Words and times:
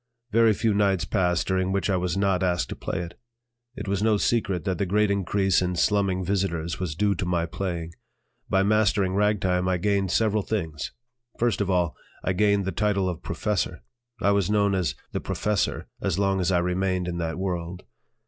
Very 0.31 0.53
few 0.53 0.73
nights 0.73 1.05
passed 1.05 1.45
during 1.45 1.71
which 1.71 1.87
I 1.87 1.95
was 1.95 2.17
not 2.17 2.41
asked 2.41 2.69
to 2.69 2.75
play 2.75 3.01
it. 3.01 3.19
It 3.75 3.87
was 3.87 4.01
no 4.01 4.17
secret 4.17 4.63
that 4.63 4.79
the 4.79 4.87
great 4.87 5.11
increase 5.11 5.61
in 5.61 5.75
slumming 5.75 6.25
visitors 6.25 6.79
was 6.79 6.95
due 6.95 7.13
to 7.13 7.23
my 7.27 7.45
playing. 7.45 7.93
By 8.49 8.63
mastering 8.63 9.13
ragtime 9.13 9.67
I 9.67 9.77
gained 9.77 10.09
several 10.09 10.41
things: 10.41 10.91
first 11.37 11.61
of 11.61 11.69
all, 11.69 11.95
I 12.23 12.33
gained 12.33 12.65
the 12.65 12.71
title 12.71 13.07
of 13.07 13.21
professor. 13.21 13.83
I 14.19 14.31
was 14.31 14.49
known 14.49 14.73
as 14.73 14.95
"the 15.11 15.21
professor" 15.21 15.87
as 16.01 16.17
long 16.17 16.39
as 16.41 16.51
I 16.51 16.57
remained 16.57 17.07
in 17.07 17.19
that 17.19 17.37
world. 17.37 17.83